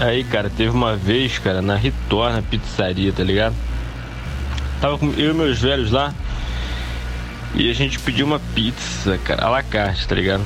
[0.00, 3.54] Aí, cara, teve uma vez, cara, na Ritorna Pizzaria, tá ligado?
[4.80, 6.14] Tava eu e meus velhos lá.
[7.54, 10.44] E a gente pediu uma pizza, cara, à la carte, tá ligado?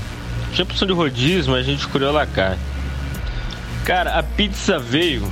[0.52, 2.62] Tinha opção de rodízio, mas a gente escolheu à la carte.
[3.84, 5.30] Cara, a pizza veio.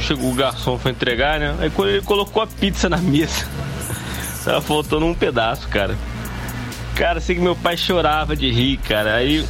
[0.00, 1.56] Chegou o garçom foi entregar, né?
[1.58, 3.46] Aí quando ele colocou a pizza na mesa,
[4.44, 5.96] tava faltando um pedaço, cara.
[6.94, 9.14] Cara, sei que meu pai chorava de rir, cara.
[9.14, 9.44] Aí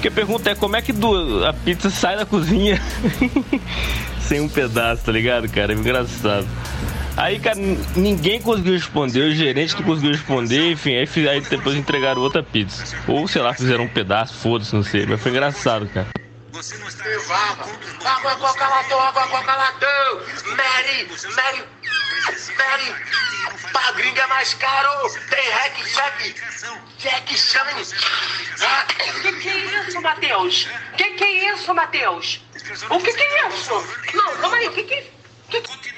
[0.00, 0.94] porque a pergunta é como é que
[1.46, 2.80] a pizza sai da cozinha
[4.18, 5.74] sem um pedaço, tá ligado, cara?
[5.74, 6.48] É engraçado.
[7.18, 7.58] Aí, cara,
[7.94, 12.96] ninguém conseguiu responder, o gerente não conseguiu responder, enfim, aí, aí depois entregaram outra pizza.
[13.06, 16.08] Ou, sei lá, fizeram um pedaço, foda-se, não sei, mas foi engraçado, cara.
[16.50, 17.04] Você não está
[18.02, 20.20] Água, coca latão, água, coca latão!
[20.56, 21.64] Mary, Mary,
[22.56, 22.94] Mary,
[23.72, 25.10] pra gringa é mais caro!
[25.28, 26.36] Tem hack, check,
[26.98, 28.00] Jack Shine!
[28.60, 28.86] Ah,
[29.22, 30.68] que que é isso, Matheus?
[30.96, 32.40] Que que é isso, Matheus?
[32.90, 33.72] O que que é isso?
[34.14, 35.02] Não, calma aí, o que que...
[35.50, 35.90] que...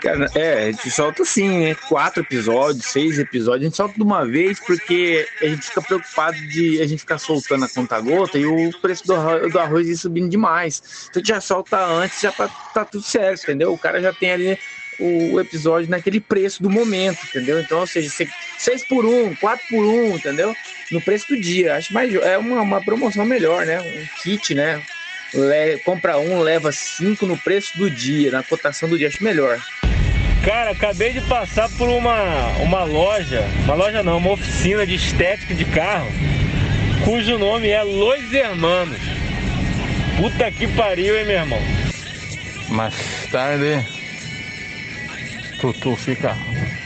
[0.00, 1.74] Cara, é, a gente solta assim, né?
[1.74, 6.36] Quatro episódios, seis episódios, a gente solta de uma vez porque a gente fica preocupado
[6.36, 9.88] de a gente ficar soltando a conta gota e o preço do arroz, do arroz
[9.88, 11.08] ir subindo demais.
[11.10, 13.72] Então a gente já solta antes, já tá, tá tudo certo, entendeu?
[13.72, 14.58] O cara já tem ali
[14.98, 17.60] o episódio naquele preço do momento, entendeu?
[17.60, 18.10] Então, ou seja,
[18.58, 20.54] seis por um, quatro por um, entendeu?
[20.90, 21.76] No preço do dia.
[21.76, 23.80] Acho mais é uma, uma promoção melhor, né?
[23.80, 24.82] Um kit, né?
[25.32, 29.08] Le, compra um, leva cinco no preço do dia, na cotação do dia.
[29.08, 29.60] Acho melhor.
[30.44, 35.54] Cara, acabei de passar por uma, uma loja, uma loja não, uma oficina de estética
[35.54, 36.10] de carro,
[37.04, 38.98] cujo nome é Los Hermanos.
[40.16, 41.60] Puta que pariu, hein, meu irmão?
[42.70, 42.94] Mais
[43.30, 43.84] tarde,
[45.60, 46.36] Tutu fica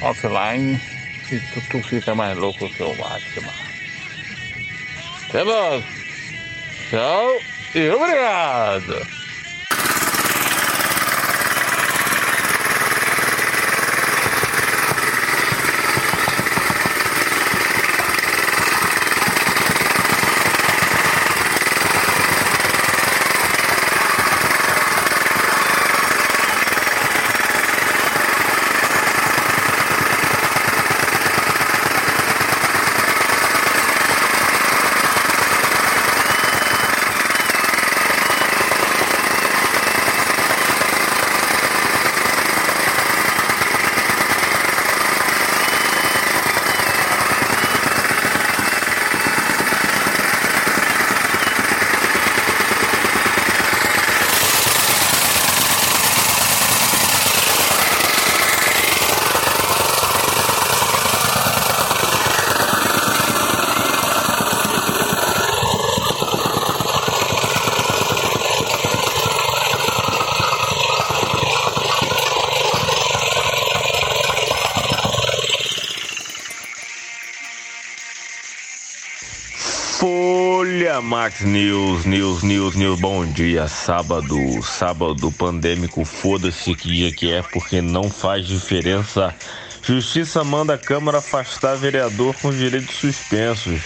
[0.00, 0.80] offline
[1.30, 3.52] e Tutu fica mais louco que o Batman.
[5.28, 5.84] Até logo.
[6.90, 7.40] Tchau
[7.74, 9.21] e obrigado.
[81.02, 83.66] Max News, News, News, News, bom dia.
[83.66, 89.34] Sábado, sábado pandêmico, foda-se que dia que é, porque não faz diferença.
[89.82, 93.80] Justiça manda a Câmara afastar vereador com direitos suspensos.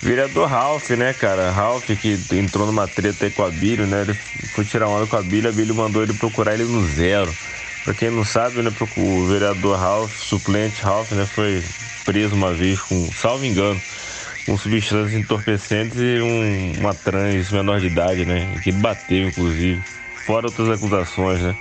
[0.00, 1.50] Vereador Ralph, né, cara?
[1.50, 4.02] Ralph que entrou numa treta aí com a Bílio, né?
[4.02, 4.14] Ele
[4.54, 7.34] foi tirar onda com a Bílio, a Bílio mandou ele procurar ele no zero.
[7.84, 11.62] Pra quem não sabe, né, o vereador Ralph, suplente Ralph, né, foi
[12.04, 13.80] preso uma vez com, salvo engano,
[14.46, 18.58] com substâncias entorpecentes e um, uma trans menor de idade, né?
[18.62, 19.82] Que bateu, inclusive.
[20.26, 21.56] Fora outras acusações, né?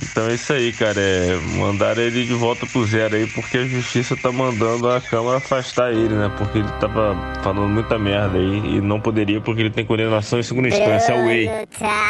[0.00, 0.98] Então é isso aí, cara.
[0.98, 5.38] É mandar ele de volta pro zero aí, porque a justiça tá mandando a Câmara
[5.38, 6.30] afastar ele, né?
[6.38, 10.42] Porque ele tava falando muita merda aí e não poderia porque ele tem condenação em
[10.42, 11.50] segunda instância, é o Way.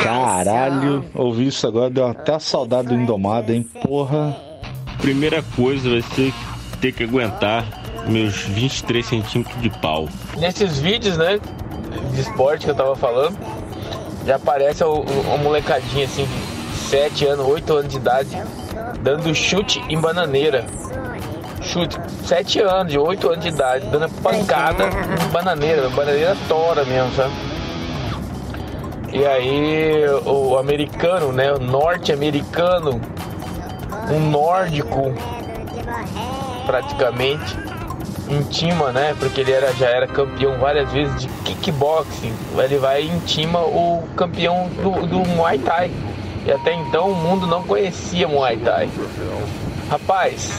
[0.03, 3.67] Caralho, ouvi isso agora, deu até a saudade do Indomado, hein?
[3.83, 4.37] Porra.
[5.01, 6.33] Primeira coisa vai ser
[6.81, 10.09] ter que aguentar meus 23 centímetros de pau.
[10.37, 11.39] Nesses vídeos, né,
[12.13, 13.37] de esporte que eu tava falando,
[14.27, 18.43] já aparece uma molecadinha assim, de 7 anos, 8 anos de idade,
[19.01, 20.65] dando chute em bananeira.
[21.61, 27.15] Chute, 7 anos, de 8 anos de idade, dando pancada em bananeira, bananeira tora mesmo,
[27.15, 27.33] sabe?
[29.13, 33.01] E aí o americano, né, o norte-americano,
[34.11, 35.15] um nórdico
[36.67, 37.57] praticamente,
[38.33, 39.15] intima, né?
[39.19, 42.33] Porque ele era, já era campeão várias vezes de kickboxing.
[42.57, 45.91] Ele vai e intima o campeão do, do Muay Thai.
[46.45, 48.89] E até então o mundo não conhecia Muay Thai.
[49.89, 50.51] Rapaz,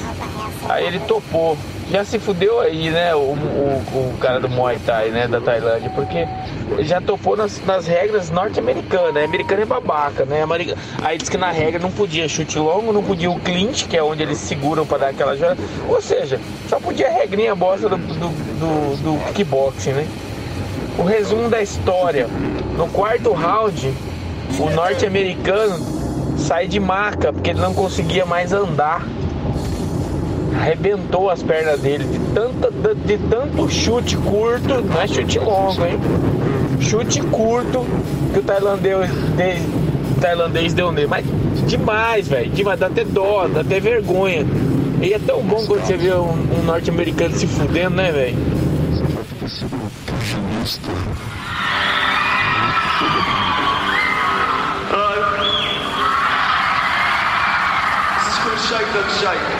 [0.69, 1.57] aí ele topou.
[1.93, 3.13] Já se fudeu aí, né?
[3.13, 5.27] O, o, o cara do Muay Thai, né?
[5.27, 6.27] Da Tailândia, porque
[6.79, 9.13] já topou nas, nas regras norte-americanas.
[9.13, 9.23] Né?
[9.23, 10.43] Americano é babaca, né?
[11.03, 14.01] Aí diz que na regra não podia chute longo, não podia o clinch, que é
[14.01, 15.61] onde eles seguram pra dar aquela jogada.
[15.87, 18.29] Ou seja, só podia a regrinha bosta do, do,
[18.59, 20.07] do, do kickboxing, né?
[20.97, 22.27] O resumo da história.
[22.75, 23.93] No quarto round,
[24.57, 25.77] o norte-americano
[26.39, 29.05] sai de maca porque ele não conseguia mais andar
[30.63, 35.99] arrebentou as pernas dele de, tanta, de tanto chute curto, não é chute longo, hein?
[36.79, 37.85] Chute curto
[38.31, 41.07] que o tailandês, de, tailandês deu nele.
[41.07, 41.25] Mas
[41.67, 42.49] demais, velho.
[42.51, 44.45] Demais, dá até dó, dá até vergonha.
[45.01, 48.37] E é tão bom quando você vê um, um norte-americano se fudendo, né, velho?
[58.69, 59.52] Shake them, shake.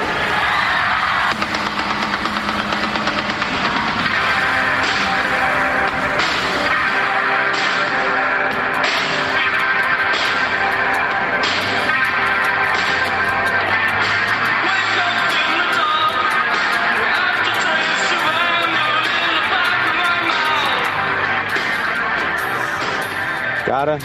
[23.83, 23.99] Cara,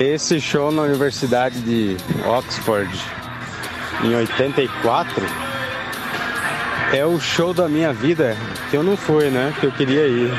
[0.00, 2.90] esse show na Universidade de Oxford
[4.02, 5.22] em 84
[6.94, 8.34] é o show da minha vida
[8.70, 9.52] que eu não fui, né?
[9.60, 10.32] Que eu queria ir.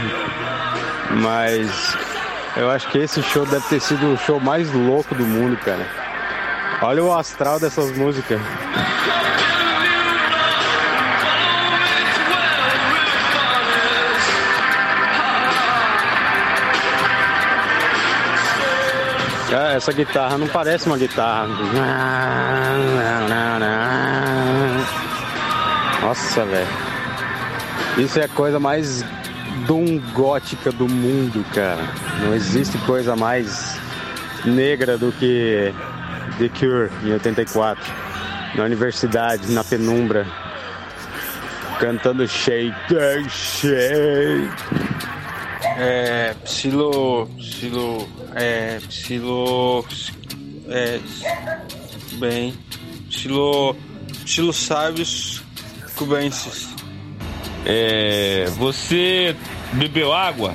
[1.21, 1.95] Mas
[2.57, 5.85] eu acho que esse show deve ter sido o show mais louco do mundo, cara.
[6.81, 8.41] Olha o astral dessas músicas.
[19.51, 21.48] Essa guitarra não parece uma guitarra.
[26.01, 26.68] Nossa, velho.
[27.98, 29.04] Isso é a coisa mais
[29.66, 31.81] doom gótica do mundo, cara.
[32.22, 33.80] Não existe coisa mais
[34.46, 35.74] negra do que
[36.38, 37.84] The Cure em 84.
[38.56, 40.28] Na universidade, na penumbra.
[41.80, 42.74] Cantando Shake,
[43.30, 44.50] Shake
[45.80, 49.86] é, psilo, psilo, é, psilo,
[50.68, 51.00] é,
[52.20, 52.54] bem,
[53.10, 53.76] psilo,
[54.26, 55.42] psilosábios
[55.96, 56.76] cubenses.
[57.66, 59.36] É, você
[59.74, 60.54] bebeu água?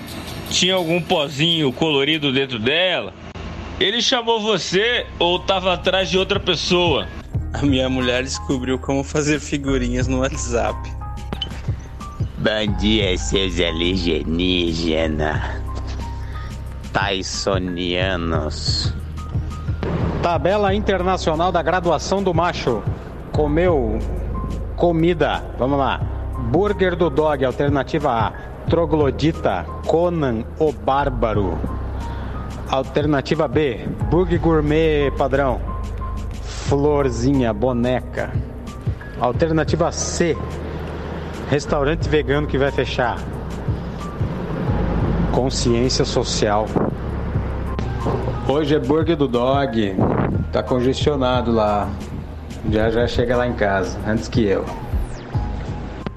[0.50, 3.14] Tinha algum pozinho colorido dentro dela?
[3.80, 7.08] Ele chamou você ou estava atrás de outra pessoa?
[7.54, 11.03] A minha mulher descobriu como fazer figurinhas no WhatsApp.
[12.44, 15.40] Bom dia, seus alienígenas.
[16.92, 18.92] Tysonianos.
[20.22, 22.82] Tabela Internacional da Graduação do Macho.
[23.32, 23.98] Comeu
[24.76, 25.42] comida.
[25.58, 26.02] Vamos lá.
[26.50, 28.32] Burger do Dog, alternativa A.
[28.68, 31.58] Troglodita, Conan o Bárbaro.
[32.68, 33.88] Alternativa B.
[34.10, 35.62] Burger Gourmet padrão.
[36.42, 38.34] Florzinha, boneca.
[39.18, 40.36] Alternativa C.
[41.50, 43.18] Restaurante vegano que vai fechar.
[45.32, 46.66] Consciência social.
[48.48, 49.94] Hoje é burger do dog.
[50.52, 51.88] Tá congestionado lá.
[52.70, 54.64] Já já chega lá em casa, antes que eu.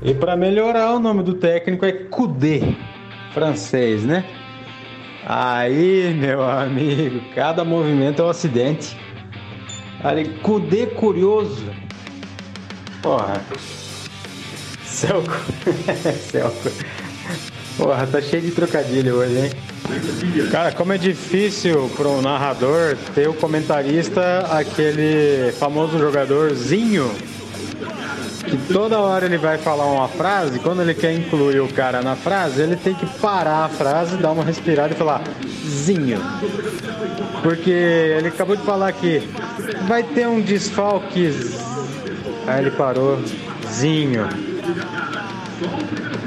[0.02, 2.76] E para melhorar, o nome do técnico é Cudê,
[3.34, 4.24] francês, né?
[5.26, 8.98] Aí, meu amigo, cada movimento é um acidente.
[10.02, 11.66] Ali, Cudê curioso.
[13.02, 13.42] Porra.
[14.98, 15.32] Celco.
[16.32, 16.72] Celco.
[17.78, 19.52] Porra, tá cheio de trocadilho hoje, hein?
[20.52, 27.12] Cara, como é difícil para um narrador ter o comentarista aquele famoso jogadorzinho
[28.44, 32.16] que toda hora ele vai falar uma frase, quando ele quer incluir o cara na
[32.16, 35.22] frase, ele tem que parar a frase, dar uma respirada e falar
[35.64, 36.20] zinho.
[37.44, 39.22] Porque ele acabou de falar que
[39.88, 41.30] vai ter um desfalque.
[42.48, 43.20] Aí ele parou,
[43.72, 44.57] zinho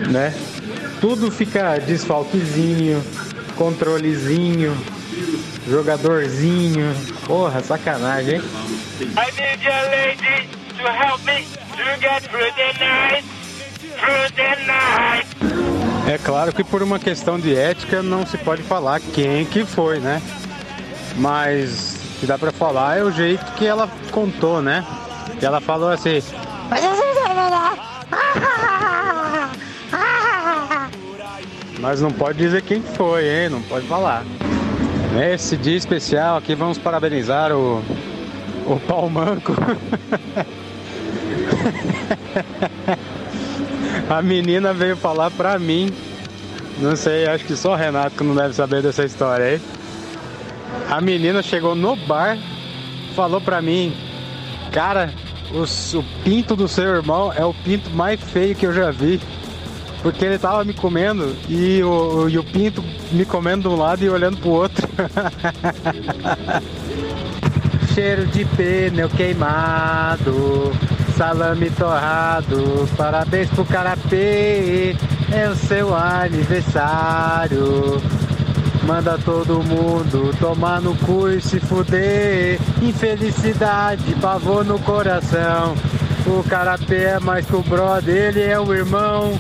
[0.08, 0.34] né?
[1.00, 3.02] Tudo fica desfalquezinho,
[3.56, 4.76] controlezinho,
[5.68, 6.94] jogadorzinho.
[7.26, 8.42] Porra, sacanagem, hein?
[9.00, 13.24] I need your lady to help me to get through the night,
[13.98, 15.26] through the night.
[16.12, 20.00] É claro que por uma questão de ética não se pode falar quem que foi,
[20.00, 20.20] né?
[21.16, 24.84] Mas o que dá pra falar é o jeito que ela contou, né?
[25.40, 26.22] E ela falou assim.
[26.68, 26.84] Mas
[32.00, 33.48] não pode dizer quem foi, hein?
[33.48, 34.24] Não pode falar.
[35.14, 37.82] Nesse dia especial aqui vamos parabenizar o,
[38.66, 39.54] o pau manco.
[44.08, 45.92] A menina veio falar pra mim.
[46.78, 49.60] Não sei, acho que só o Renato que não deve saber dessa história aí.
[50.88, 52.38] A menina chegou no bar,
[53.14, 53.94] falou pra mim,
[54.72, 55.12] cara,
[55.52, 59.20] o, o pinto do seu irmão é o pinto mais feio que eu já vi.
[60.02, 64.02] Porque ele tava me comendo e o, e o pinto me comendo de um lado
[64.02, 64.88] e olhando pro outro.
[67.94, 70.72] Cheiro de pneu queimado,
[71.16, 74.96] salame torrado, parabéns pro carapê,
[75.32, 78.00] é o seu aniversário.
[78.86, 82.58] Manda todo mundo tomar no cu e se fuder.
[82.80, 85.74] Infelicidade, pavor no coração.
[86.26, 89.38] O carapé é mais que o brother, ele é o irmão.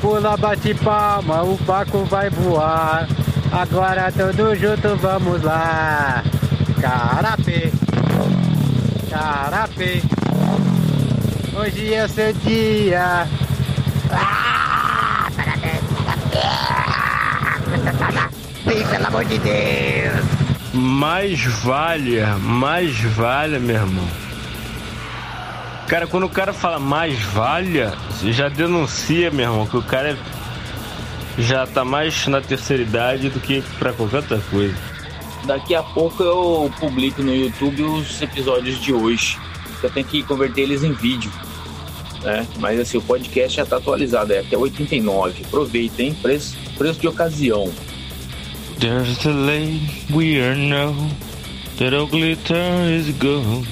[0.00, 3.06] Pula, bate palma, o Paco vai voar.
[3.52, 6.22] Agora todos juntos vamos lá.
[6.80, 7.70] Carapé,
[9.10, 10.00] carapé.
[11.54, 13.26] Hoje é seu dia.
[14.10, 15.28] Ah,
[18.90, 20.24] pelo amor de Deus.
[20.72, 24.29] Mais vale, mais vale, meu irmão.
[25.90, 27.92] Cara, quando o cara fala mais valha,
[28.22, 30.16] já denuncia, meu irmão, que o cara
[31.36, 34.76] já tá mais na terceira idade do que pra qualquer outra coisa.
[35.44, 39.36] Daqui a pouco eu publico no YouTube os episódios de hoje.
[39.82, 41.32] Eu tenho que converter eles em vídeo.
[42.22, 42.46] Né?
[42.60, 45.42] Mas assim, o podcast já tá atualizado, é até 89.
[45.44, 46.16] Aproveita, hein?
[46.22, 47.68] Preço, preço de ocasião.
[48.78, 50.94] There's the lake we are now,
[51.78, 53.66] that all glitter is gold,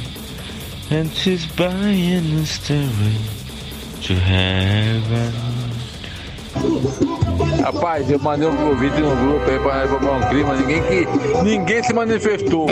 [0.91, 3.17] and she's buying a stairway
[4.03, 5.33] to heaven.
[7.63, 11.43] Rapaz, eu mandei um convite no grupo aí pra reformar um clima, ninguém que.
[11.43, 12.67] Ninguém se manifestou.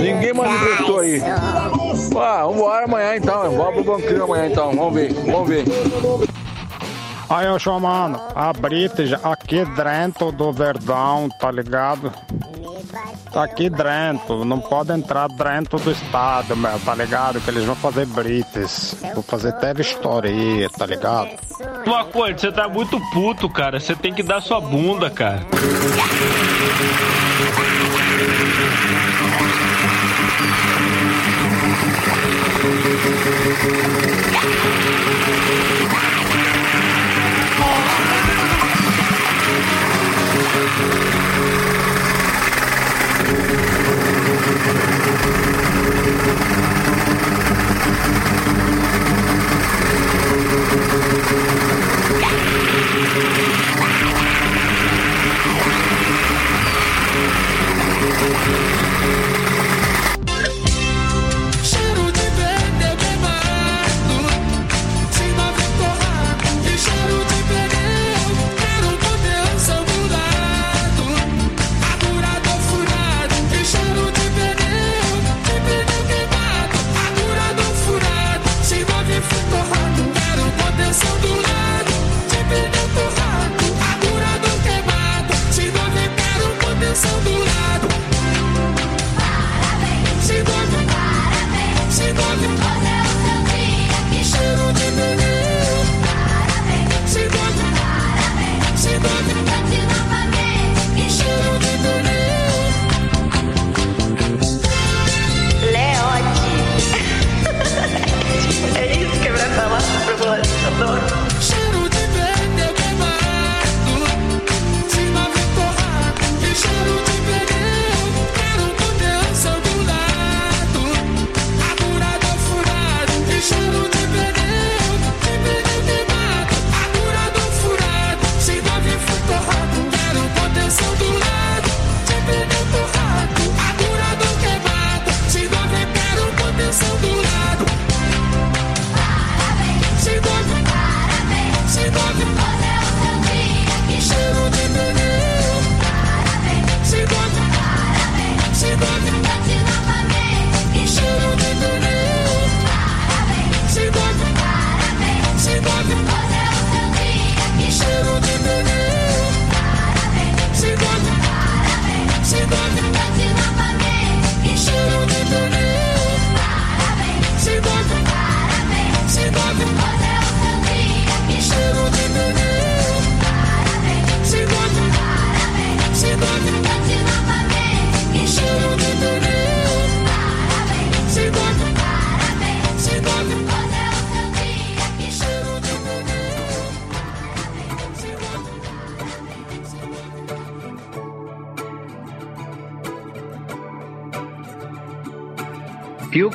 [0.00, 1.20] Ninguém manifestou aí.
[1.20, 5.64] Ah, vambora amanhã então, bora pro bom clima amanhã então, vamos ver, vamos ver.
[7.28, 12.12] Aí, eu chamando, a British aqui dentro do Verdão, tá ligado?
[13.32, 17.40] Tá aqui dentro, não pode entrar dentro do estado, meu, tá ligado?
[17.40, 18.94] Que eles vão fazer British.
[19.14, 21.30] Vou fazer até vistoria, tá ligado?
[21.86, 23.80] Uma coisa, você tá muito puto, cara.
[23.80, 25.40] Você tem que dar sua bunda, cara.
[48.62, 48.92] Cheiro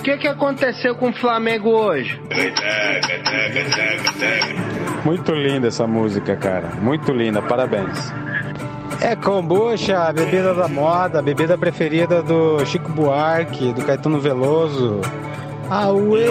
[0.08, 2.18] que, que aconteceu com o Flamengo hoje?
[5.04, 6.70] Muito linda essa música, cara.
[6.82, 8.14] Muito linda, parabéns.
[9.02, 15.02] É kombucha, a bebida da moda, a bebida preferida do Chico Buarque, do Caetano Veloso.
[15.70, 16.26] Auê!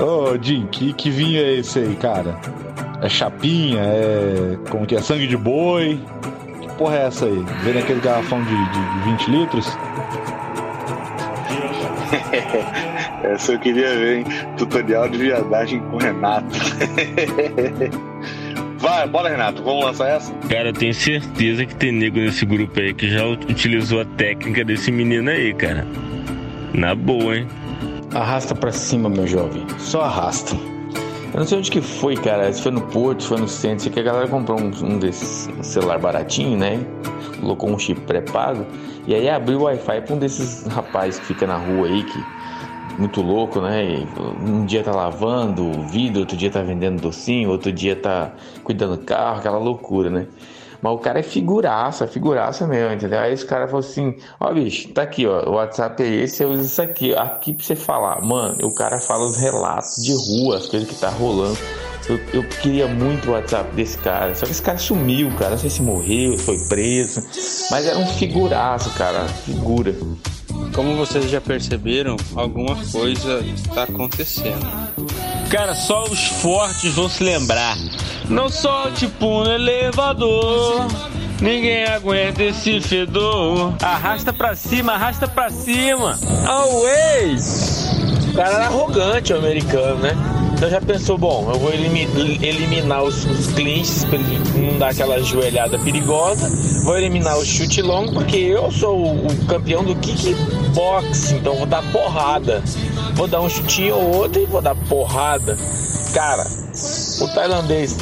[0.00, 2.36] Ô, Jim, que, que vinho é esse aí, cara?
[3.00, 3.80] É chapinha?
[3.80, 4.58] É.
[4.70, 5.00] Como que é?
[5.00, 6.00] Sangue de boi?
[6.60, 7.44] Que porra é essa aí?
[7.62, 9.78] Vem naquele garrafão de, de 20 litros?
[13.24, 14.24] Essa eu queria ver, hein?
[14.56, 16.48] Tutorial de viadagem com o Renato.
[18.78, 20.32] Vai, bora, Renato, vamos lançar essa?
[20.48, 24.64] Cara, eu tenho certeza que tem nego nesse grupo aí que já utilizou a técnica
[24.64, 25.86] desse menino aí, cara.
[26.72, 27.46] Na boa, hein?
[28.14, 29.66] Arrasta pra cima, meu jovem.
[29.78, 30.56] Só arrasta.
[31.32, 32.50] Eu não sei onde que foi, cara.
[32.52, 33.80] Se foi no Porto, se foi no centro.
[33.80, 36.80] Sei que a galera comprou um, um desses celular baratinho, né?
[37.40, 38.66] Colocou um chip pré-pago.
[39.06, 42.24] E aí abriu o Wi-Fi pra um desses rapazes que fica na rua aí, que
[42.98, 44.06] muito louco, né?
[44.46, 48.32] Um dia tá lavando vidro, outro dia tá vendendo docinho, outro dia tá
[48.62, 50.26] cuidando do carro, aquela loucura, né?
[50.82, 53.20] Mas o cara é figuraça, figuraça mesmo, entendeu?
[53.20, 56.50] Aí esse cara falou assim: Ó, bicho, tá aqui, ó, o WhatsApp é esse, eu
[56.50, 58.22] uso isso aqui, aqui pra você falar.
[58.22, 61.58] Mano, o cara fala os relatos de rua, as coisas que tá rolando.
[62.08, 65.50] Eu, eu queria muito o WhatsApp desse cara, só que esse cara sumiu, cara.
[65.50, 67.22] Não sei se morreu, se foi preso,
[67.70, 69.94] mas era um figuraço, cara, figura.
[70.74, 74.66] Como vocês já perceberam, alguma coisa está acontecendo.
[75.50, 77.76] Cara, só os fortes vão se lembrar.
[78.30, 80.86] Não solte tipo no elevador.
[81.40, 83.74] Ninguém aguenta esse fedor.
[83.82, 86.16] Arrasta pra cima, arrasta pra cima.
[86.46, 87.90] Always!
[88.30, 90.16] O cara era arrogante, o americano, né?
[90.54, 92.02] Então já pensou, bom, eu vou elimi
[92.40, 96.48] eliminar os, os clientes pra ele não dar aquela joelhada perigosa.
[96.84, 101.66] Vou eliminar o chute longo, porque eu sou o, o campeão do kickbox, então vou
[101.66, 102.62] dar porrada.
[103.14, 105.58] Vou dar um chutinho ou outro e vou dar porrada.
[106.12, 106.44] Cara,
[107.22, 107.96] o tailandês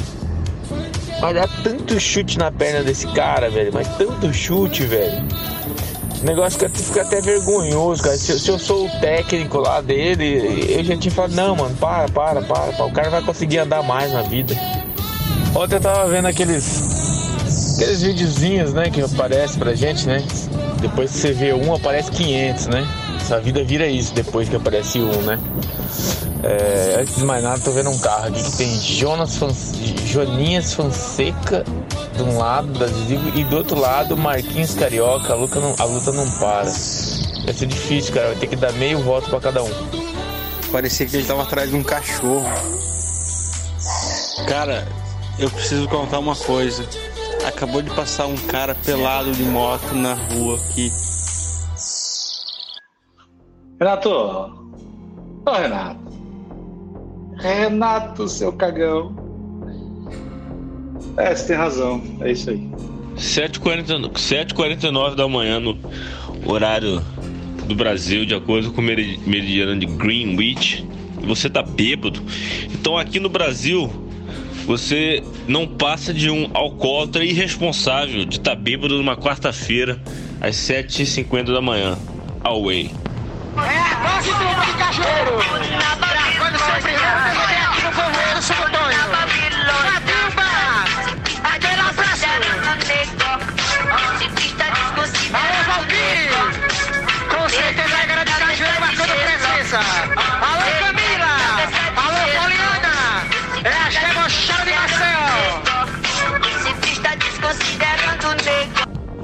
[1.20, 5.24] vai dar tanto chute na perna desse cara, velho, mas tanto chute, velho.
[6.20, 8.16] O negócio que fica até vergonhoso, cara.
[8.16, 12.08] Se, se, eu sou o técnico lá dele, eu já tinha falado, não, mano, para,
[12.08, 12.86] para, para, para.
[12.86, 14.54] O cara vai conseguir andar mais na vida.
[15.54, 17.76] Ontem eu tava vendo aqueles.
[17.76, 20.24] Aqueles videozinhos, né, que aparece pra gente, né?
[20.80, 22.88] Depois que você vê um, aparece 500, né?
[23.20, 25.38] Essa vida vira isso depois que aparece um, né?
[26.42, 29.36] É, antes de mais nada, tô vendo um carro aqui que tem Jonas
[30.08, 31.64] Joninhas Fonseca
[32.16, 32.86] de um lado da
[33.34, 35.34] e do outro lado Marquinhos Carioca.
[35.34, 36.64] A luta não, a luta não para.
[36.64, 38.28] Vai ser difícil, cara.
[38.28, 39.70] Vai ter que dar meio voto para cada um.
[40.72, 42.48] Parecia que ele tava atrás de um cachorro.
[44.48, 44.88] Cara,
[45.38, 46.88] eu preciso contar uma coisa.
[47.46, 50.90] Acabou de passar um cara pelado de moto na rua aqui.
[53.78, 54.10] Renato!
[55.46, 56.00] Ô Renato!
[57.36, 59.27] Renato, seu cagão!
[61.18, 62.70] É, você tem razão, é isso aí.
[63.16, 65.76] 7h49 da manhã no
[66.46, 67.02] horário
[67.66, 70.86] do Brasil, de acordo com o meridiano de Greenwich.
[71.22, 72.22] Você tá bêbado.
[72.72, 73.90] Então aqui no Brasil,
[74.64, 80.00] você não passa de um alcoólatra irresponsável de estar tá bêbado numa quarta-feira
[80.40, 81.98] às 7h50 da manhã.
[82.44, 82.92] Away.
[83.56, 83.88] É.
[86.38, 87.57] Quando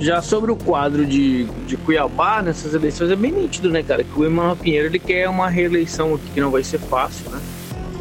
[0.05, 4.05] Já sobre o quadro de, de Cuiabá nessas eleições é bem nítido, né, cara?
[4.05, 7.41] Que o Emmanuel Pinheiro ele quer uma reeleição aqui que não vai ser fácil, né?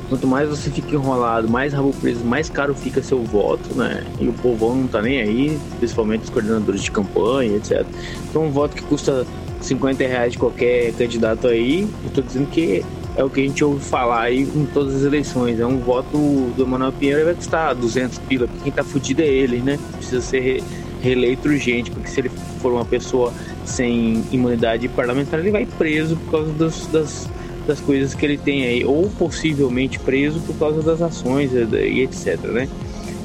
[0.09, 4.05] Quanto mais você fica enrolado, mais rabo preso, mais caro fica seu voto, né?
[4.19, 7.85] E o povão não tá nem aí, principalmente os coordenadores de campanha, etc.
[8.29, 9.25] Então um voto que custa
[9.61, 12.83] 50 reais de qualquer candidato aí, eu tô dizendo que
[13.15, 15.57] é o que a gente ouve falar aí em todas as eleições.
[15.57, 16.17] É um voto
[16.57, 19.79] do Emmanuel Pinheiro vai custar 200 pila, porque quem tá fudido é ele, né?
[19.97, 20.61] Precisa ser
[21.03, 22.29] reeleito urgente, porque se ele
[22.61, 23.33] for uma pessoa
[23.65, 27.29] sem imunidade parlamentar, ele vai preso por causa dos, das,
[27.67, 32.39] das coisas que ele tem aí, ou possivelmente preso por causa das ações e etc,
[32.45, 32.69] né?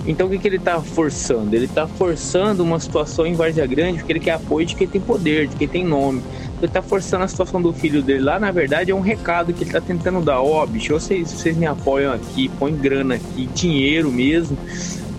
[0.07, 1.55] Então o que, que ele está forçando?
[1.55, 5.01] Ele está forçando uma situação em Várzea Grande porque ele quer apoio de quem tem
[5.01, 6.23] poder, de quem tem nome.
[6.59, 9.63] Ele está forçando a situação do filho dele lá, na verdade, é um recado que
[9.63, 10.41] ele está tentando dar.
[10.41, 14.57] Ó, oh, bicho, vocês, vocês me apoiam aqui, põem grana aqui, dinheiro mesmo,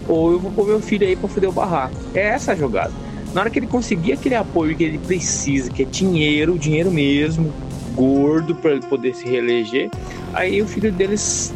[0.10, 1.96] ou eu vou pôr meu filho aí para fuder o barraco.
[2.14, 2.92] É essa a jogada.
[3.34, 7.54] Na hora que ele conseguir aquele apoio que ele precisa, que é dinheiro, dinheiro mesmo,
[7.94, 9.90] gordo para ele poder se reeleger,
[10.34, 11.54] aí o filho deles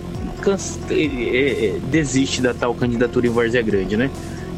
[0.89, 4.11] é, é, desiste da tal candidatura em Várzea Grande, né?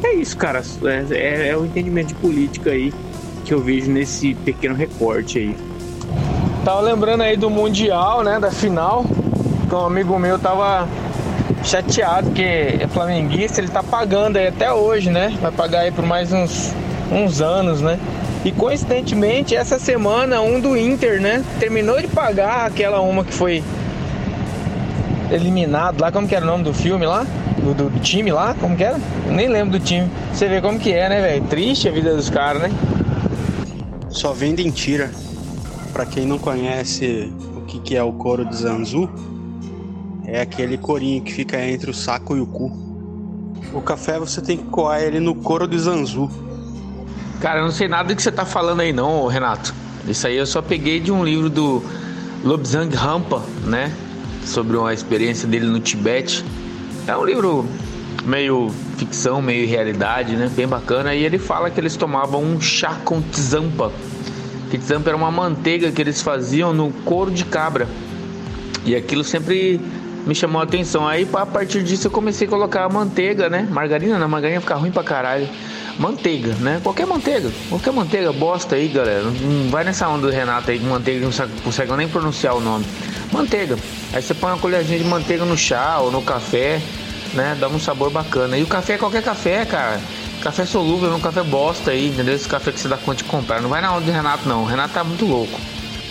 [0.04, 0.62] É isso, cara.
[0.84, 2.92] É, é, é o entendimento de política aí
[3.44, 5.56] que eu vejo nesse pequeno recorte aí.
[6.64, 8.38] Tava lembrando aí do Mundial, né?
[8.38, 9.06] Da final.
[9.68, 10.88] Que um amigo meu tava
[11.62, 15.36] chateado, que é flamenguista, ele tá pagando aí até hoje, né?
[15.40, 16.74] Vai pagar aí por mais uns,
[17.10, 17.98] uns anos, né?
[18.44, 21.44] E coincidentemente, essa semana, um do Inter, né?
[21.58, 23.62] Terminou de pagar aquela uma que foi
[25.30, 27.26] eliminado lá, como que era o nome do filme lá?
[27.58, 29.00] Do, do time lá, como que era?
[29.26, 30.08] Eu nem lembro do time.
[30.32, 31.44] Você vê como que é, né, velho?
[31.46, 32.70] Triste a vida dos caras, né?
[34.08, 35.10] Só vendem tira.
[35.92, 39.10] Pra quem não conhece o que, que é o couro de Zanzu,
[40.26, 42.72] é aquele corinho que fica entre o saco e o cu.
[43.72, 46.28] O café você tem que coar ele no couro de Zanzu.
[47.40, 49.72] Cara, eu não sei nada do que você tá falando aí não, Renato.
[50.08, 51.82] Isso aí eu só peguei de um livro do
[52.42, 53.92] Lobsang Rampa, né?
[54.44, 56.44] Sobre uma experiência dele no Tibete.
[57.06, 57.64] É um livro
[58.24, 60.50] meio ficção, meio realidade, né?
[60.54, 61.14] Bem bacana.
[61.14, 63.92] E ele fala que eles tomavam um chá com tzampa.
[64.70, 67.86] Que tzampa era uma manteiga que eles faziam no couro de cabra.
[68.84, 69.80] E aquilo sempre
[70.26, 71.06] me chamou a atenção.
[71.06, 73.66] Aí a partir disso eu comecei a colocar manteiga, né?
[73.70, 75.48] Margarina, na margarina fica ruim pra caralho.
[75.98, 76.78] Manteiga, né?
[76.82, 79.22] Qualquer manteiga, qualquer manteiga bosta aí, galera.
[79.22, 82.84] Não vai nessa onda do Renato aí manteiga, não consegue nem pronunciar o nome.
[83.32, 83.78] Manteiga.
[84.12, 86.82] Aí você põe uma colherzinha de manteiga no chá ou no café,
[87.32, 87.56] né?
[87.58, 88.58] Dá um sabor bacana.
[88.58, 90.00] E o café é qualquer café, cara.
[90.42, 92.34] Café solúvel, um café bosta aí, entendeu?
[92.34, 93.62] Esse café que você dá conta de comprar.
[93.62, 94.64] Não vai na onda do Renato, não.
[94.64, 95.58] O Renato tá muito louco.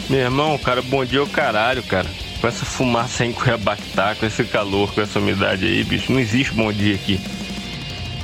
[0.10, 2.08] Meu irmão, cara, bom dia o caralho, cara.
[2.46, 6.54] Com essa fumaça em Cuiabactá, com esse calor, com essa umidade aí, bicho, não existe
[6.54, 7.20] bom dia aqui.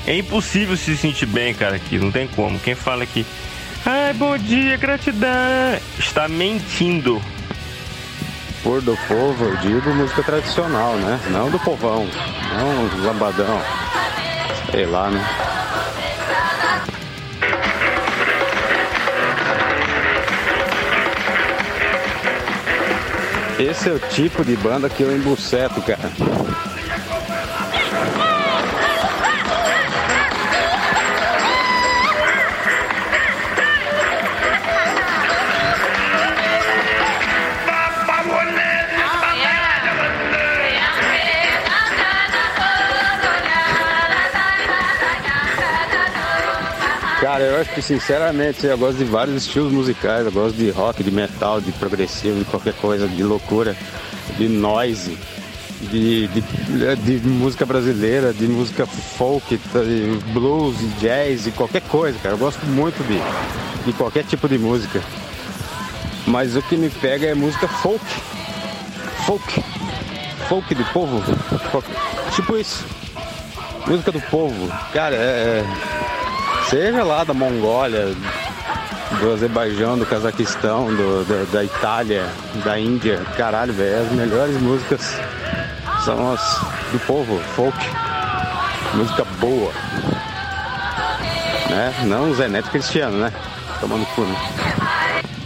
[0.06, 2.60] É impossível se sentir bem, cara, aqui, não tem como.
[2.60, 3.26] Quem fala que,
[3.84, 5.28] ai, bom dia, gratidão,
[5.98, 7.20] está mentindo.
[8.62, 11.20] Pôr do povo, eu digo música tradicional, né?
[11.32, 12.08] Não do povão,
[12.60, 13.60] não lambadão.
[14.70, 15.26] Sei lá, né?
[23.62, 26.10] Esse é o tipo de banda que eu embuceto, cara.
[47.74, 50.26] Que sinceramente eu gosto de vários estilos musicais.
[50.26, 53.76] Eu gosto de rock, de metal, de progressivo, de qualquer coisa, de loucura,
[54.38, 55.18] de noise,
[55.82, 62.36] de, de, de música brasileira, de música folk, de blues, jazz, de qualquer coisa, cara.
[62.36, 63.20] Eu gosto muito de,
[63.86, 65.02] de qualquer tipo de música.
[66.28, 68.06] Mas o que me pega é música folk.
[69.26, 69.64] Folk.
[70.48, 71.22] Folk de povo.
[72.36, 72.86] Tipo isso.
[73.88, 74.72] Música do povo.
[74.94, 75.64] Cara, é.
[76.72, 78.16] Seja lá da Mongólia,
[79.20, 82.26] do Azerbaijão, do Cazaquistão, do, da, Itália,
[82.64, 85.02] da Índia, caralho, velho, as melhores músicas
[86.06, 86.62] são as
[86.94, 87.78] do povo, folk,
[88.94, 89.74] música boa,
[91.70, 91.94] né?
[92.06, 93.34] Não o Zé Neto Cristiano, né?
[93.82, 94.36] Tomando cu, né?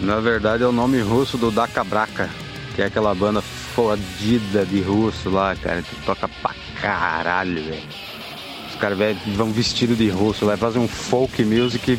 [0.02, 2.30] Na verdade é o nome russo do Dakabraka,
[2.76, 8.05] que é aquela banda fodida de russo lá, cara, que toca pra caralho, velho.
[8.76, 11.98] Os caras vão vestido de russo, vai fazer um folk music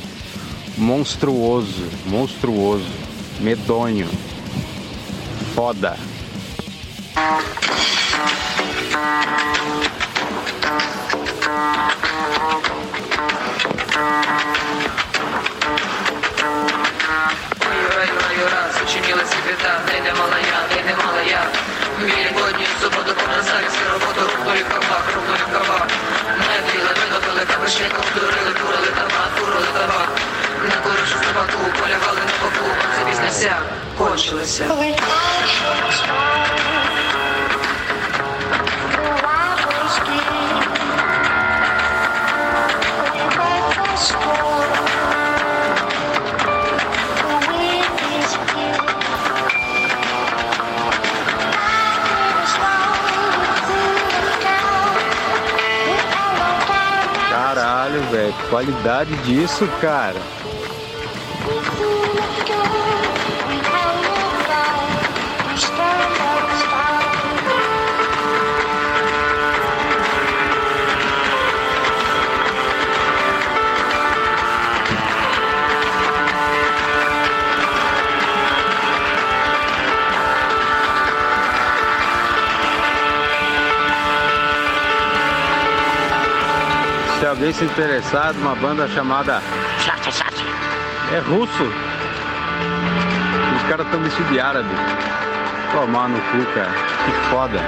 [0.76, 2.84] monstruoso, monstruoso,
[3.40, 4.06] medonho,
[5.54, 5.96] foda.
[19.16, 21.40] белый цвета, де не малая, ты не малая.
[21.98, 25.88] Мили годні, суботу понасавівську роботу, рухнули кабак, рухнули кабак.
[26.38, 30.08] Не біли, видобили кабачником, дурили, турили табак, курили табак.
[30.68, 33.56] На коришу собаку полягали на боку, це бізнеся
[33.98, 34.64] кончилося.
[58.48, 60.20] Qualidade disso, cara.
[87.26, 89.42] Se alguém se interessar, uma banda chamada.
[91.12, 91.64] É russo.
[93.56, 94.68] Os caras estão vestidos de árabe.
[95.72, 96.70] Tomar no cu, cara.
[97.04, 97.58] Que foda.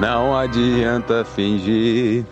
[0.00, 2.24] Não adianta fingir,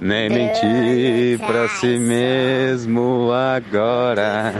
[0.00, 4.52] nem mentir pra si mesmo agora.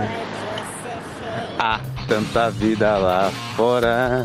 [1.58, 4.24] Há tanta vida lá fora,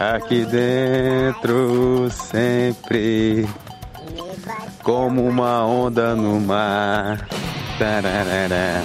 [0.00, 3.46] aqui dentro sempre.
[4.82, 7.28] Como uma onda no mar.
[7.78, 8.82] Tararara.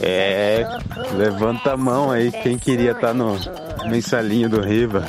[0.00, 0.66] É,
[1.12, 3.38] levanta a mão aí quem queria estar no
[3.86, 5.04] mensalinho do Riva.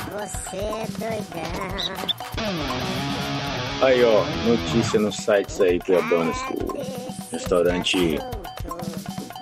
[3.82, 8.18] Aí, ó, notícia nos sites aí, Cuiabanos, que o restaurante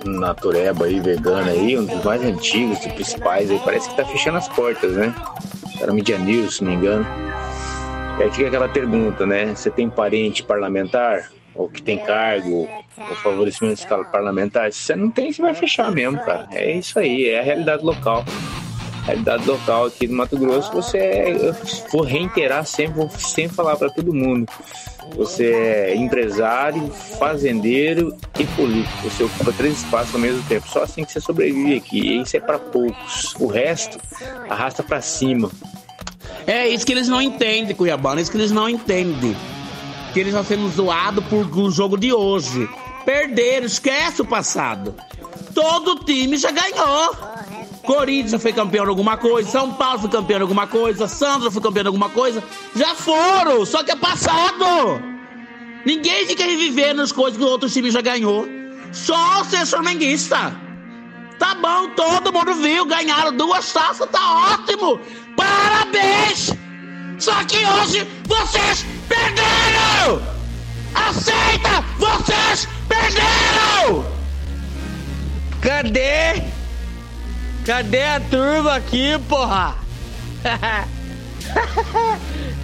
[0.05, 4.39] Natureba aí, vegano aí, um dos mais antigos e principais aí, parece que tá fechando
[4.39, 5.15] as portas, né?
[5.81, 7.07] Era Media News, se não me engano.
[8.19, 9.55] E aí fica aquela pergunta, né?
[9.55, 11.31] Você tem parente parlamentar?
[11.55, 14.73] Ou que tem cargo, ou favorecimento escala parlamentar?
[14.73, 16.49] Se você não tem, você vai fechar mesmo, cara.
[16.53, 18.25] É isso aí, é a realidade local.
[19.03, 21.55] A realidade local aqui do Mato Grosso, você é, eu
[21.93, 24.51] vou reiterar sempre, vou sempre falar para todo mundo.
[25.17, 29.11] Você é empresário, fazendeiro e político.
[29.11, 30.67] Você ocupa três espaços ao mesmo tempo.
[30.69, 32.01] Só assim que você sobrevive aqui.
[32.01, 33.35] E isso é para poucos.
[33.39, 33.99] O resto
[34.49, 35.51] arrasta para cima.
[36.47, 38.19] É isso que eles não entendem, Cuiabano.
[38.19, 39.37] É isso que eles não entendem.
[40.13, 42.69] Que eles estão sendo zoados por o jogo de hoje.
[43.05, 44.95] Perderam, esquece o passado.
[45.55, 47.17] Todo time já ganhou.
[47.85, 51.53] Corinthians já foi campeão de alguma coisa, São Paulo foi campeão de alguma coisa, Santos
[51.53, 52.43] foi campeão de alguma coisa.
[52.75, 55.03] Já foram, só que é passado.
[55.85, 58.47] Ninguém fica revivendo as coisas que o outro time já ganhou.
[58.91, 60.57] Só ser flamenguista.
[61.39, 64.99] Tá bom, todo mundo viu, ganharam duas taças, tá ótimo.
[65.37, 66.53] Parabéns!
[67.19, 70.23] Só que hoje vocês perderam!
[70.95, 71.85] Aceita!
[71.99, 74.05] Vocês perderam!
[75.61, 76.43] Cadê?
[77.65, 79.75] Cadê a turma aqui, porra?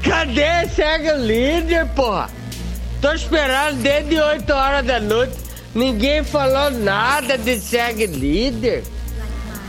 [0.03, 0.69] Cadê?
[0.69, 2.29] Segue o líder, porra.
[3.01, 5.35] Tô esperando desde 8 horas da noite.
[5.75, 8.85] Ninguém falou nada de segue líder.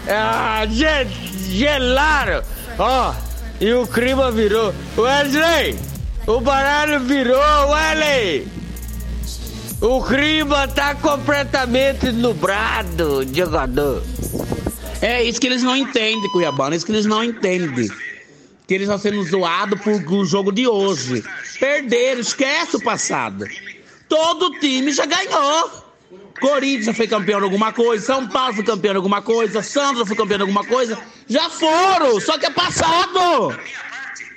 [0.07, 1.07] Ah, ge
[1.49, 2.43] gelaram.
[2.77, 3.13] Ó,
[3.59, 4.73] e o clima virou.
[4.97, 5.77] Wesley,
[6.27, 8.47] o baralho virou, Wesley.
[9.81, 14.03] O clima tá completamente nublado, jogador.
[15.01, 16.73] É isso que eles não entendem, Cuiabano.
[16.73, 17.89] É isso que eles não entendem.
[18.67, 21.23] Que eles estão sendo zoados por jogo de hoje.
[21.59, 23.45] Perderam, esquece o passado.
[24.07, 25.81] Todo time já ganhou.
[26.39, 30.07] Corinthians já foi campeão de alguma coisa, São Paulo foi campeão de alguma coisa, Santos
[30.07, 30.97] foi campeão de alguma coisa.
[31.31, 33.57] Já foram, só que é passado.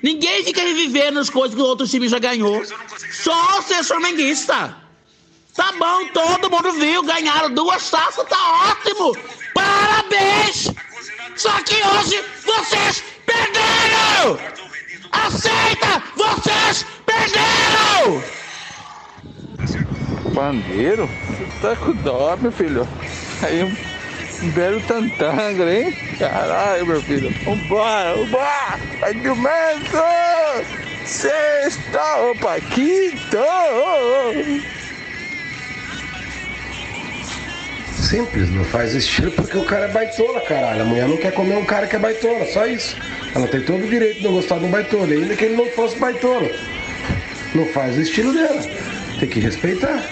[0.01, 2.63] Ninguém fica revivendo as coisas que o outro time já ganhou.
[3.11, 4.77] Só ser flamenguista.
[5.57, 9.17] Tá bom, todo mundo viu, ganharam duas taças, tá ótimo.
[9.53, 10.71] Parabéns!
[11.35, 14.39] Só que hoje vocês perderam!
[15.11, 16.01] Aceita!
[16.15, 18.23] Vocês perderam!
[20.33, 21.09] Bandeiro?
[21.09, 22.89] Você tá com dó, meu filho.
[23.43, 23.94] Aí
[24.53, 25.95] belo tantanga, hein?
[26.19, 27.31] Caralho, meu filho.
[27.45, 28.79] Vambora, vambora!
[29.13, 30.85] De metro!
[31.05, 33.39] Sexta, opa, quinto!
[37.93, 40.83] Simples, não faz estilo porque o cara é baitola, caralho.
[40.83, 42.97] A mulher não quer comer um cara que é baitola, só isso.
[43.35, 45.67] Ela tem todo o direito de não gostar de um baitola, ainda que ele não
[45.71, 46.51] fosse baitola.
[47.55, 48.63] Não faz o estilo dela.
[49.19, 50.03] Tem que respeitar.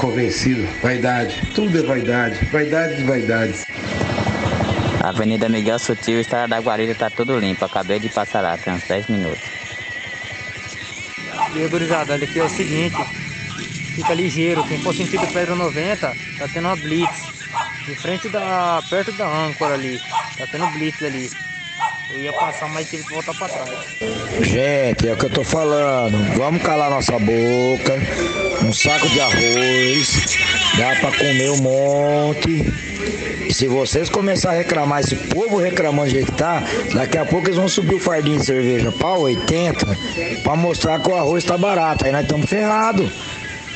[0.00, 3.66] Convencido, vaidade, tudo é vaidade, vaidade de vaidade.
[5.04, 7.66] Avenida Miguel Sutil, Estrada da Guarida, tá tudo limpo.
[7.66, 9.42] Acabei de passar lá, tem uns 10 minutos.
[11.54, 12.96] E aí, gurizada, olha aqui é o seguinte.
[13.94, 17.20] Fica ligeiro, quem for sentido Pedra 90, tá tendo uma blitz.
[17.84, 18.82] De frente da.
[18.88, 20.00] perto da âncora ali.
[20.38, 21.30] Tá tendo blitz ali.
[22.12, 23.70] Eu ia passar, mas tive que voltar pra trás.
[24.40, 26.36] Gente, é o que eu tô falando.
[26.36, 27.94] Vamos calar nossa boca.
[28.64, 30.38] Um saco de arroz.
[30.76, 32.72] Dá pra comer um monte.
[33.52, 36.62] Se vocês começarem a reclamar, esse povo reclamando do jeito que tá,
[36.94, 39.86] daqui a pouco eles vão subir o fardinho de cerveja pra 80
[40.42, 42.04] pra mostrar que o arroz tá barato.
[42.04, 43.10] Aí nós estamos ferrados.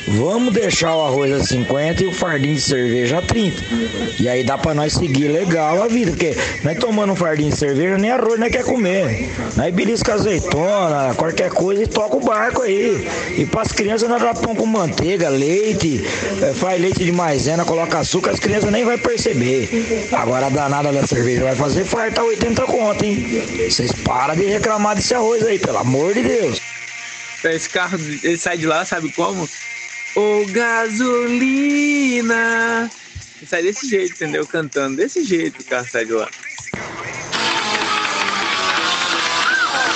[0.07, 3.63] Vamos deixar o arroz a 50 e o fardinho de cerveja a 30.
[4.19, 7.57] E aí dá pra nós seguir legal a vida, porque nós tomando um fardinho de
[7.57, 9.29] cerveja, nem arroz nós quer comer.
[9.55, 13.07] Nós belisca azeitona, qualquer coisa e toca o barco aí.
[13.35, 16.05] E pras crianças nós dá pão com manteiga, leite,
[16.41, 20.07] eh, faz leite de maisena, coloca açúcar, as crianças nem vai perceber.
[20.11, 23.43] Agora a danada da cerveja vai fazer farta 80 conto, hein?
[23.69, 26.61] Vocês param de reclamar desse arroz aí, pelo amor de Deus.
[27.43, 29.47] Esse carro, ele sai de lá, sabe como?
[30.15, 31.99] Ô gasolina.
[33.41, 34.47] E sai desse jeito, entendeu?
[34.47, 36.29] Cantando desse jeito o carro sai de lá.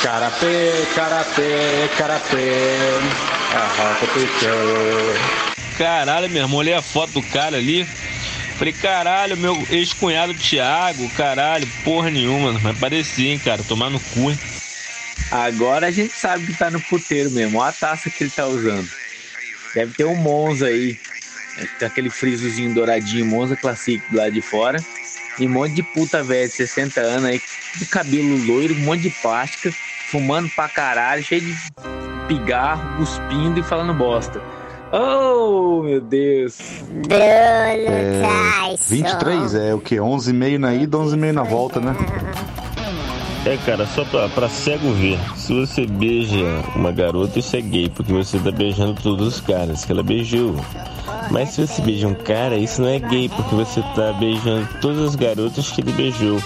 [0.03, 2.49] Karatê, karatê.
[3.53, 4.59] Arranca o chão.
[5.77, 7.87] Caralho, meu irmão, olhei a foto do cara ali.
[8.57, 14.31] Falei, caralho, meu ex-cunhado Thiago, caralho, porra nenhuma, mas parecia, hein, cara, tomar no cu,
[14.31, 14.39] hein?
[15.31, 17.59] Agora a gente sabe que tá no puteiro mesmo.
[17.59, 18.89] Olha a taça que ele tá usando.
[19.73, 20.97] Deve ter um Monza aí.
[21.77, 24.79] Com aquele frisozinho douradinho, Monza Classic do lado de fora.
[25.39, 27.41] E um monte de puta velha de 60 anos aí,
[27.77, 29.73] de cabelo loiro, um monte de plástica,
[30.09, 31.55] fumando pra caralho, cheio de
[32.27, 34.41] pigarro, cuspindo e falando bosta.
[34.91, 36.57] Oh, meu Deus.
[37.09, 39.95] É, 23 é o que?
[39.95, 41.95] 11,5 na ida, 11,5 na volta, né?
[43.45, 45.17] É, cara, só pra, pra cego ver.
[45.35, 49.85] Se você beija uma garota, isso é gay, porque você tá beijando todos os caras
[49.85, 50.55] que ela beijou.
[51.31, 55.09] Mas se você beija um cara, isso não é gay, porque você tá beijando todas
[55.09, 56.41] as garotas que ele beijou.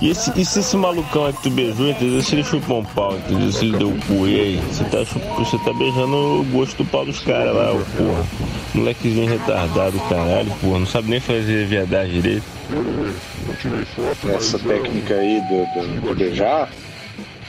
[0.00, 2.22] E, esse, e se esse malucão aí que tu beijou, entendeu?
[2.22, 3.52] Se ele chupou um pau, entendeu?
[3.52, 4.56] Se ele deu o cu, e aí?
[4.70, 8.26] Você tá, chup- você tá beijando o gosto do pau dos caras lá, ô porra.
[8.74, 10.78] Molequezinho retardado, caralho, porra.
[10.78, 12.44] Não sabe nem fazer viadagem direito.
[14.34, 16.70] Essa técnica aí do, beijar,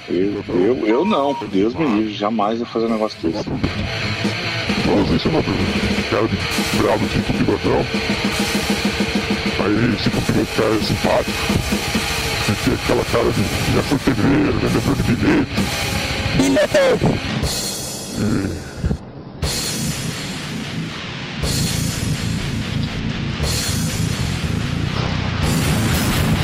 [0.10, 3.48] eu, eu, eu não, Deus me livre, jamais vou fazer um negócio desse.
[3.50, 5.44] Nossa, isso é uma
[6.10, 6.38] cara de
[6.82, 7.86] bravo, tipo bigodão.
[9.64, 12.01] Aí, tipo, o cara é simpático.
[12.54, 13.42] Tem aquela cara de
[13.74, 15.62] já foi pedreiro, vendedor de bilhete.
[16.38, 16.44] E...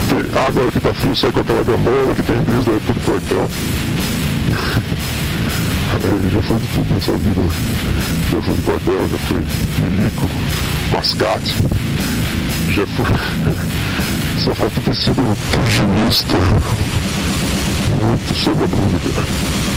[0.10, 3.50] Tem água que tá frio, sai com aquela gamola que tem brisa, é tudo portão.
[5.93, 7.41] Aí, já foi de tudo nessa vida.
[8.32, 9.43] Já foi de bordel, já foi
[9.84, 10.30] milico,
[10.91, 11.56] mascate.
[12.70, 14.07] Já foi.
[14.38, 15.15] Só falta ter sido
[15.52, 16.38] pugilista.
[18.02, 19.77] Muito sobre a dúvida.